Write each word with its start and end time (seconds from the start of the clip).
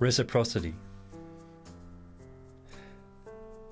Reciprocity. 0.00 0.76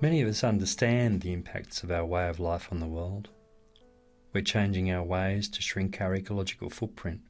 Many 0.00 0.22
of 0.22 0.28
us 0.30 0.42
understand 0.42 1.20
the 1.20 1.34
impacts 1.34 1.82
of 1.82 1.90
our 1.90 2.06
way 2.06 2.30
of 2.30 2.40
life 2.40 2.68
on 2.72 2.80
the 2.80 2.86
world. 2.86 3.28
We're 4.32 4.40
changing 4.40 4.90
our 4.90 5.02
ways 5.02 5.50
to 5.50 5.60
shrink 5.60 6.00
our 6.00 6.14
ecological 6.14 6.70
footprint. 6.70 7.20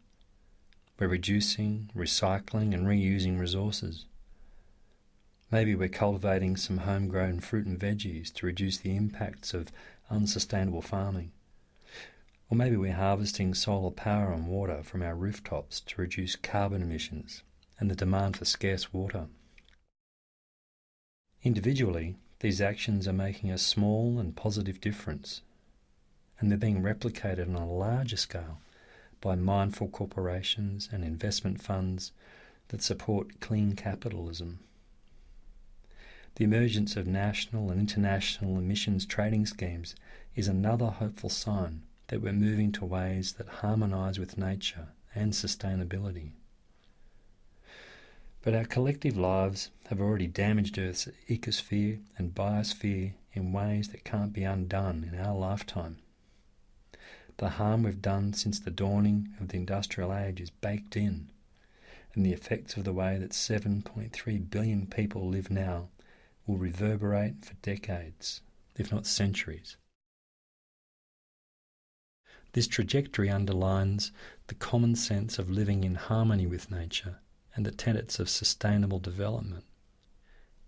We're 0.96 1.08
reducing, 1.08 1.90
recycling, 1.96 2.72
and 2.72 2.86
reusing 2.86 3.36
resources. 3.36 4.04
Maybe 5.50 5.74
we're 5.74 5.88
cultivating 5.88 6.56
some 6.56 6.78
homegrown 6.78 7.40
fruit 7.40 7.66
and 7.66 7.76
veggies 7.76 8.32
to 8.34 8.46
reduce 8.46 8.78
the 8.78 8.94
impacts 8.94 9.54
of 9.54 9.72
unsustainable 10.08 10.82
farming. 10.82 11.32
Or 12.48 12.56
maybe 12.56 12.76
we're 12.76 12.92
harvesting 12.92 13.54
solar 13.54 13.90
power 13.90 14.32
and 14.32 14.46
water 14.46 14.84
from 14.84 15.02
our 15.02 15.16
rooftops 15.16 15.80
to 15.80 16.00
reduce 16.00 16.36
carbon 16.36 16.80
emissions 16.80 17.42
and 17.78 17.90
the 17.90 17.96
demand 17.96 18.36
for 18.36 18.44
scarce 18.44 18.92
water. 18.92 19.26
Individually, 21.42 22.16
these 22.40 22.60
actions 22.60 23.06
are 23.06 23.12
making 23.12 23.50
a 23.50 23.58
small 23.58 24.18
and 24.18 24.36
positive 24.36 24.80
difference, 24.80 25.42
and 26.38 26.50
they're 26.50 26.58
being 26.58 26.82
replicated 26.82 27.48
on 27.48 27.54
a 27.54 27.70
larger 27.70 28.16
scale 28.16 28.60
by 29.20 29.34
mindful 29.34 29.88
corporations 29.88 30.88
and 30.92 31.04
investment 31.04 31.62
funds 31.62 32.12
that 32.68 32.82
support 32.82 33.40
clean 33.40 33.74
capitalism. 33.74 34.58
The 36.36 36.44
emergence 36.44 36.96
of 36.96 37.06
national 37.06 37.70
and 37.70 37.80
international 37.80 38.58
emissions 38.58 39.06
trading 39.06 39.46
schemes 39.46 39.94
is 40.34 40.48
another 40.48 40.86
hopeful 40.86 41.30
sign 41.30 41.82
that 42.08 42.20
we're 42.20 42.32
moving 42.32 42.72
to 42.72 42.84
ways 42.84 43.34
that 43.34 43.48
harmonise 43.48 44.18
with 44.18 44.36
nature 44.36 44.88
and 45.14 45.32
sustainability. 45.32 46.32
But 48.44 48.54
our 48.54 48.66
collective 48.66 49.16
lives 49.16 49.70
have 49.86 50.02
already 50.02 50.26
damaged 50.26 50.76
Earth's 50.76 51.08
ecosphere 51.30 52.02
and 52.18 52.34
biosphere 52.34 53.14
in 53.32 53.54
ways 53.54 53.88
that 53.88 54.04
can't 54.04 54.34
be 54.34 54.44
undone 54.44 55.08
in 55.10 55.18
our 55.18 55.34
lifetime. 55.34 55.96
The 57.38 57.48
harm 57.48 57.84
we've 57.84 58.02
done 58.02 58.34
since 58.34 58.60
the 58.60 58.70
dawning 58.70 59.30
of 59.40 59.48
the 59.48 59.56
industrial 59.56 60.14
age 60.14 60.42
is 60.42 60.50
baked 60.50 60.94
in, 60.94 61.30
and 62.12 62.26
the 62.26 62.34
effects 62.34 62.76
of 62.76 62.84
the 62.84 62.92
way 62.92 63.16
that 63.16 63.30
7.3 63.30 64.50
billion 64.50 64.88
people 64.88 65.26
live 65.26 65.50
now 65.50 65.88
will 66.46 66.58
reverberate 66.58 67.46
for 67.46 67.54
decades, 67.62 68.42
if 68.76 68.92
not 68.92 69.06
centuries. 69.06 69.78
This 72.52 72.66
trajectory 72.66 73.30
underlines 73.30 74.12
the 74.48 74.54
common 74.54 74.96
sense 74.96 75.38
of 75.38 75.48
living 75.48 75.82
in 75.82 75.94
harmony 75.94 76.46
with 76.46 76.70
nature 76.70 77.20
and 77.54 77.64
the 77.64 77.70
tenets 77.70 78.18
of 78.18 78.28
sustainable 78.28 78.98
development. 78.98 79.64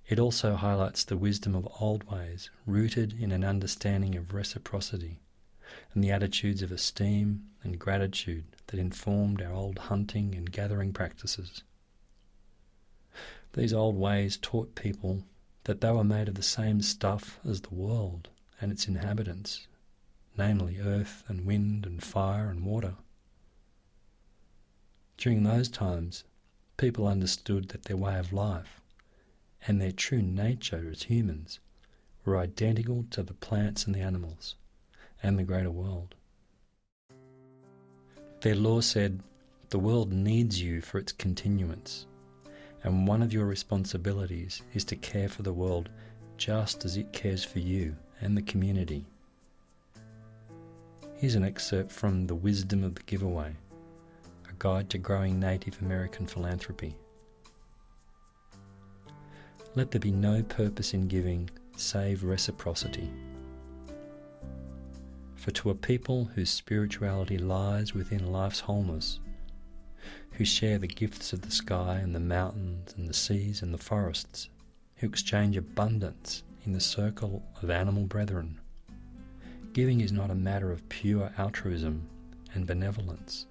It 0.08 0.20
also 0.20 0.54
highlights 0.54 1.02
the 1.02 1.16
wisdom 1.16 1.54
of 1.56 1.68
old 1.80 2.04
ways 2.04 2.50
rooted 2.64 3.12
in 3.20 3.32
an 3.32 3.42
understanding 3.42 4.14
of 4.14 4.32
reciprocity 4.32 5.18
and 5.92 6.04
the 6.04 6.12
attitudes 6.12 6.62
of 6.62 6.70
esteem 6.70 7.48
and 7.64 7.78
gratitude 7.78 8.44
that 8.68 8.78
informed 8.78 9.42
our 9.42 9.52
old 9.52 9.78
hunting 9.78 10.34
and 10.34 10.52
gathering 10.52 10.92
practices. 10.92 11.64
These 13.54 13.72
old 13.72 13.96
ways 13.96 14.38
taught 14.40 14.76
people 14.76 15.24
that 15.64 15.80
they 15.80 15.90
were 15.90 16.04
made 16.04 16.28
of 16.28 16.34
the 16.36 16.42
same 16.42 16.82
stuff 16.82 17.40
as 17.44 17.62
the 17.62 17.74
world 17.74 18.28
and 18.60 18.70
its 18.70 18.86
inhabitants, 18.86 19.66
namely 20.38 20.78
earth 20.78 21.24
and 21.26 21.44
wind 21.44 21.84
and 21.84 22.02
fire 22.02 22.48
and 22.48 22.64
water. 22.64 22.94
During 25.16 25.42
those 25.42 25.68
times, 25.68 26.22
people 26.76 27.06
understood 27.06 27.70
that 27.70 27.84
their 27.84 27.96
way 27.96 28.18
of 28.18 28.32
life 28.32 28.80
and 29.66 29.80
their 29.80 29.92
true 29.92 30.22
nature 30.22 30.88
as 30.90 31.04
humans 31.04 31.58
were 32.24 32.36
identical 32.36 33.04
to 33.10 33.22
the 33.22 33.34
plants 33.34 33.86
and 33.86 33.94
the 33.94 34.00
animals 34.00 34.56
and 35.22 35.38
the 35.38 35.42
greater 35.44 35.70
world. 35.70 36.14
Their 38.42 38.54
law 38.54 38.80
said, 38.80 39.22
The 39.70 39.78
world 39.78 40.12
needs 40.12 40.60
you 40.60 40.80
for 40.80 40.98
its 40.98 41.12
continuance, 41.12 42.06
and 42.82 43.08
one 43.08 43.22
of 43.22 43.32
your 43.32 43.46
responsibilities 43.46 44.62
is 44.74 44.84
to 44.84 44.96
care 44.96 45.28
for 45.28 45.42
the 45.42 45.52
world 45.52 45.88
just 46.36 46.84
as 46.84 46.96
it 46.96 47.12
cares 47.12 47.42
for 47.42 47.60
you 47.60 47.96
and 48.20 48.36
the 48.36 48.42
community. 48.42 49.06
Here's 51.16 51.34
an 51.34 51.44
excerpt 51.44 51.90
from 51.90 52.26
The 52.26 52.34
Wisdom 52.34 52.84
of 52.84 52.94
the 52.94 53.02
Giveaway 53.04 53.54
Guide 54.58 54.88
to 54.90 54.98
Growing 54.98 55.38
Native 55.38 55.80
American 55.82 56.26
Philanthropy. 56.26 56.96
Let 59.74 59.90
there 59.90 60.00
be 60.00 60.10
no 60.10 60.42
purpose 60.42 60.94
in 60.94 61.08
giving 61.08 61.50
save 61.76 62.24
reciprocity. 62.24 63.10
For 65.34 65.50
to 65.50 65.70
a 65.70 65.74
people 65.74 66.24
whose 66.24 66.48
spirituality 66.48 67.36
lies 67.36 67.92
within 67.92 68.32
life's 68.32 68.60
wholeness, 68.60 69.20
who 70.32 70.46
share 70.46 70.78
the 70.78 70.86
gifts 70.86 71.34
of 71.34 71.42
the 71.42 71.50
sky 71.50 72.00
and 72.02 72.14
the 72.14 72.20
mountains 72.20 72.94
and 72.96 73.06
the 73.08 73.14
seas 73.14 73.60
and 73.60 73.74
the 73.74 73.78
forests, 73.78 74.48
who 74.96 75.06
exchange 75.06 75.58
abundance 75.58 76.44
in 76.64 76.72
the 76.72 76.80
circle 76.80 77.42
of 77.62 77.68
animal 77.68 78.04
brethren, 78.04 78.58
giving 79.74 80.00
is 80.00 80.12
not 80.12 80.30
a 80.30 80.34
matter 80.34 80.72
of 80.72 80.88
pure 80.88 81.30
altruism 81.36 82.08
and 82.54 82.66
benevolence 82.66 83.44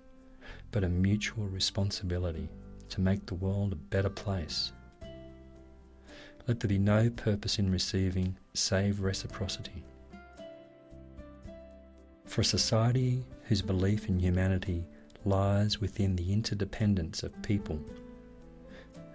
but 0.76 0.84
a 0.84 0.90
mutual 0.90 1.48
responsibility 1.48 2.50
to 2.90 3.00
make 3.00 3.26
the 3.26 3.34
world 3.34 3.72
a 3.72 3.78
better 3.78 4.10
place. 4.10 4.74
Let 6.50 6.60
there 6.60 6.68
be 6.68 6.78
no 6.78 7.10
purpose 7.12 7.60
in 7.60 7.72
receiving 7.72 8.36
save 8.54 9.00
reciprocity. 9.00 9.86
For 12.26 12.42
a 12.42 12.44
society 12.44 13.24
whose 13.46 13.62
belief 13.62 14.10
in 14.10 14.20
humanity 14.20 14.84
lies 15.24 15.80
within 15.80 16.18
the 16.18 16.34
interdependence 16.34 17.24
of 17.24 17.42
people, 17.42 17.80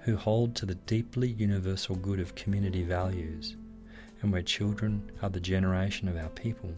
who 0.05 0.17
hold 0.17 0.57
to 0.57 0.65
the 0.65 0.77
deeply 0.87 1.29
universal 1.29 1.95
good 1.95 2.21
of 2.21 2.35
community 2.35 2.85
values, 2.85 3.59
and 4.23 4.33
where 4.33 4.41
children 4.41 5.13
are 5.21 5.29
the 5.29 5.39
generation 5.41 6.09
of 6.09 6.17
our 6.17 6.31
people, 6.31 6.73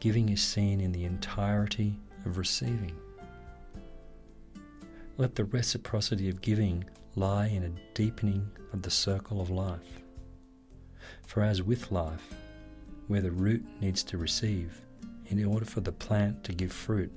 giving 0.00 0.30
is 0.30 0.40
seen 0.40 0.80
in 0.80 0.92
the 0.92 1.04
entirety 1.04 1.98
of 2.24 2.38
receiving. 2.38 2.96
Let 5.18 5.34
the 5.34 5.46
reciprocity 5.46 6.28
of 6.28 6.42
giving 6.42 6.84
lie 7.14 7.46
in 7.46 7.64
a 7.64 7.94
deepening 7.94 8.50
of 8.74 8.82
the 8.82 8.90
circle 8.90 9.40
of 9.40 9.48
life. 9.48 10.02
For 11.26 11.42
as 11.42 11.62
with 11.62 11.90
life, 11.90 12.34
where 13.06 13.22
the 13.22 13.30
root 13.30 13.64
needs 13.80 14.02
to 14.04 14.18
receive 14.18 14.78
in 15.28 15.42
order 15.42 15.64
for 15.64 15.80
the 15.80 15.90
plant 15.90 16.44
to 16.44 16.52
give 16.52 16.70
fruit, 16.70 17.10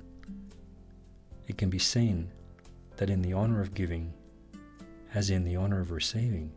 it 1.46 1.58
can 1.58 1.68
be 1.68 1.78
seen 1.78 2.30
that 2.96 3.10
in 3.10 3.20
the 3.20 3.34
honour 3.34 3.60
of 3.60 3.74
giving, 3.74 4.14
as 5.12 5.28
in 5.28 5.44
the 5.44 5.58
honour 5.58 5.80
of 5.80 5.90
receiving, 5.90 6.50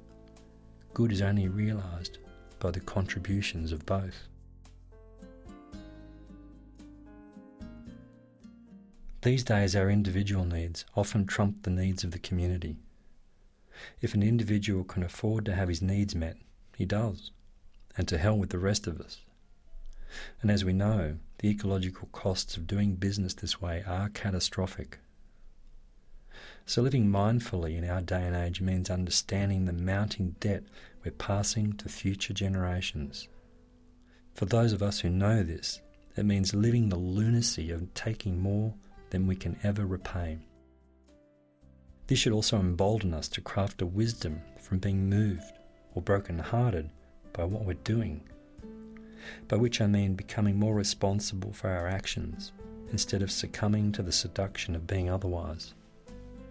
good 0.94 1.12
is 1.12 1.22
only 1.22 1.50
realised 1.50 2.20
by 2.60 2.72
the 2.72 2.80
contributions 2.80 3.74
of 3.74 3.86
both. 3.86 4.30
These 9.23 9.45
days, 9.45 9.73
our 9.73 9.89
individual 9.89 10.44
needs 10.44 10.84
often 10.97 11.25
trump 11.25 11.63
the 11.63 11.69
needs 11.69 12.03
of 12.03 12.11
the 12.11 12.19
community. 12.19 12.75
If 14.01 14.13
an 14.13 14.21
individual 14.21 14.83
can 14.83 15.01
afford 15.01 15.45
to 15.45 15.56
have 15.56 15.69
his 15.69 15.81
needs 15.81 16.13
met, 16.13 16.36
he 16.75 16.83
does, 16.83 17.31
and 17.95 18.06
to 18.09 18.18
hell 18.18 18.38
with 18.38 18.50
the 18.50 18.59
rest 18.59 18.86
of 18.86 19.00
us. 19.00 19.21
And 20.42 20.51
as 20.51 20.65
we 20.65 20.74
know, 20.74 21.19
the 21.38 21.48
ecological 21.48 22.09
costs 22.12 22.57
of 22.57 22.68
doing 22.68 22.95
business 22.95 23.33
this 23.33 23.62
way 23.62 23.81
are 23.88 24.09
catastrophic. 24.09 25.00
So, 26.65 26.81
living 26.81 27.07
mindfully 27.07 27.77
in 27.77 27.89
our 27.89 28.01
day 28.01 28.27
and 28.27 28.36
age 28.36 28.59
means 28.59 28.89
understanding 28.89 29.63
the 29.63 29.71
mounting 29.71 30.36
debt 30.42 30.63
we're 31.06 31.12
passing 31.12 31.71
to 31.77 31.88
future 31.88 32.33
generations. 32.33 33.30
For 34.33 34.44
those 34.44 34.74
of 34.74 34.83
us 34.83 35.00
who 35.00 35.09
know 35.09 35.44
this, 35.44 35.80
it 36.18 36.25
means 36.25 36.53
living 36.53 36.89
the 36.89 36.98
lunacy 36.98 37.71
of 37.71 37.94
taking 37.94 38.42
more 38.42 38.74
than 39.13 39.27
we 39.27 39.36
can 39.36 39.56
ever 39.63 39.86
repay. 39.86 40.39
This 42.07 42.18
should 42.18 42.33
also 42.33 42.60
embolden 42.60 43.13
us 43.13 43.27
to 43.30 43.42
craft 43.42 43.83
a 43.83 43.86
wisdom 43.86 44.42
from 44.60 44.80
being 44.80 45.07
moved 45.07 45.60
or 45.94 46.01
broken 46.01 46.39
hearted 46.39 46.89
by 47.31 47.44
what 47.44 47.63
we're 47.63 47.75
doing, 47.75 48.24
by 49.48 49.57
which 49.57 49.81
I 49.81 49.86
mean 49.86 50.15
becoming 50.15 50.57
more 50.57 50.74
responsible 50.74 51.54
for 51.54 51.69
our 51.69 51.88
actions 51.88 52.54
instead 52.92 53.21
of 53.21 53.31
succumbing 53.31 53.92
to 53.92 54.01
the 54.01 54.12
seduction 54.12 54.75
of 54.75 54.88
being 54.88 55.12
otherwise. 55.12 55.75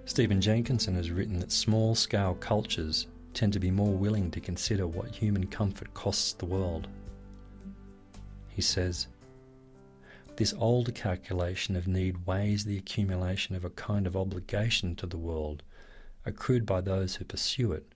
Stephen 0.05 0.41
Jenkinson 0.41 0.95
has 0.95 1.11
written 1.11 1.41
that 1.41 1.51
small 1.51 1.97
scale 1.97 2.37
cultures 2.37 3.09
tend 3.35 3.53
to 3.55 3.61
be 3.61 3.73
more 3.73 3.93
willing 3.93 4.31
to 4.31 4.41
consider 4.41 4.87
what 4.87 5.11
human 5.11 5.49
comfort 5.49 5.93
costs 5.95 6.35
the 6.35 6.47
world. 6.47 6.87
He 8.51 8.63
says, 8.63 9.09
this 10.37 10.55
older 10.57 10.93
calculation 10.93 11.77
of 11.77 11.87
need 11.87 12.27
weighs 12.27 12.65
the 12.65 12.79
accumulation 12.79 13.55
of 13.55 13.65
a 13.65 13.71
kind 13.71 14.07
of 14.07 14.17
obligation 14.17 14.97
to 14.97 15.07
the 15.07 15.19
world 15.19 15.63
accrued 16.25 16.65
by 16.65 16.81
those 16.81 17.17
who 17.17 17.25
pursue 17.25 17.73
it, 17.73 17.93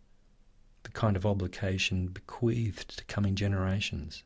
the 0.82 0.90
kind 0.90 1.16
of 1.16 1.24
obligation 1.24 2.08
bequeathed 2.08 2.98
to 2.98 3.04
coming 3.04 3.34
generations. 3.34 4.22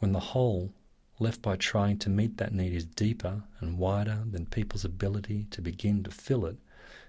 When 0.00 0.12
the 0.12 0.20
hole 0.20 0.72
left 1.18 1.42
by 1.42 1.56
trying 1.56 1.98
to 1.98 2.10
meet 2.10 2.36
that 2.36 2.52
need 2.52 2.72
is 2.72 2.84
deeper 2.84 3.42
and 3.60 3.78
wider 3.78 4.24
than 4.30 4.46
people's 4.46 4.84
ability 4.84 5.46
to 5.50 5.62
begin 5.62 6.04
to 6.04 6.10
fill 6.10 6.44
it 6.46 6.58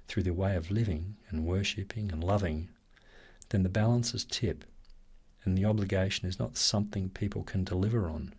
through 0.07 0.23
their 0.23 0.33
way 0.33 0.55
of 0.55 0.71
living 0.71 1.17
and 1.29 1.45
worshipping 1.45 2.11
and 2.11 2.23
loving, 2.23 2.69
then 3.49 3.63
the 3.63 3.69
balances 3.69 4.25
tip 4.25 4.65
and 5.43 5.57
the 5.57 5.65
obligation 5.65 6.27
is 6.27 6.39
not 6.39 6.57
something 6.57 7.09
people 7.09 7.43
can 7.43 7.63
deliver 7.63 8.09
on. 8.09 8.33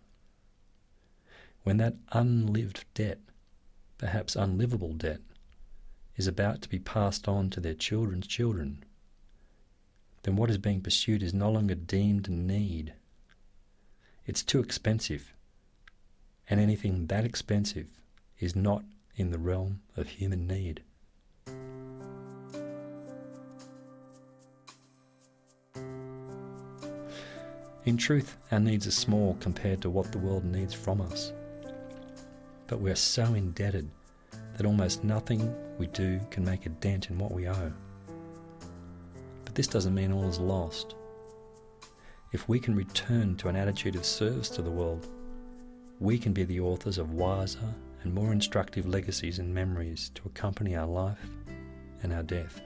When 1.63 1.77
that 1.77 1.95
unlived 2.11 2.85
debt, 2.95 3.19
perhaps 3.97 4.35
unlivable 4.35 4.93
debt, 4.93 5.21
is 6.15 6.27
about 6.27 6.61
to 6.63 6.69
be 6.69 6.79
passed 6.79 7.27
on 7.27 7.49
to 7.51 7.59
their 7.59 7.75
children's 7.75 8.27
children, 8.27 8.83
then 10.23 10.35
what 10.35 10.49
is 10.49 10.57
being 10.57 10.81
pursued 10.81 11.23
is 11.23 11.33
no 11.33 11.51
longer 11.51 11.75
deemed 11.75 12.27
a 12.27 12.31
need. 12.31 12.93
It's 14.25 14.43
too 14.43 14.59
expensive, 14.59 15.33
and 16.49 16.59
anything 16.59 17.07
that 17.07 17.25
expensive 17.25 17.87
is 18.39 18.55
not 18.55 18.83
in 19.15 19.31
the 19.31 19.39
realm 19.39 19.81
of 19.95 20.07
human 20.07 20.47
need. 20.47 20.83
In 27.83 27.97
truth, 27.97 28.37
our 28.51 28.59
needs 28.59 28.85
are 28.85 28.91
small 28.91 29.35
compared 29.39 29.81
to 29.81 29.89
what 29.89 30.11
the 30.11 30.19
world 30.19 30.45
needs 30.45 30.73
from 30.73 31.01
us. 31.01 31.33
But 32.71 32.79
we 32.79 32.89
are 32.89 32.95
so 32.95 33.25
indebted 33.33 33.89
that 34.55 34.65
almost 34.65 35.03
nothing 35.03 35.53
we 35.77 35.87
do 35.87 36.21
can 36.29 36.45
make 36.45 36.65
a 36.65 36.69
dent 36.69 37.09
in 37.09 37.17
what 37.17 37.33
we 37.33 37.49
owe. 37.49 37.73
But 39.43 39.55
this 39.55 39.67
doesn't 39.67 39.93
mean 39.93 40.13
all 40.13 40.29
is 40.29 40.39
lost. 40.39 40.95
If 42.31 42.47
we 42.47 42.61
can 42.61 42.73
return 42.73 43.35
to 43.35 43.49
an 43.49 43.57
attitude 43.57 43.97
of 43.97 44.05
service 44.05 44.47
to 44.51 44.61
the 44.61 44.71
world, 44.71 45.05
we 45.99 46.17
can 46.17 46.31
be 46.31 46.45
the 46.45 46.61
authors 46.61 46.97
of 46.97 47.11
wiser 47.11 47.73
and 48.03 48.13
more 48.13 48.31
instructive 48.31 48.87
legacies 48.87 49.39
and 49.39 49.53
memories 49.53 50.09
to 50.15 50.21
accompany 50.27 50.77
our 50.77 50.87
life 50.87 51.29
and 52.03 52.13
our 52.13 52.23
death. 52.23 52.61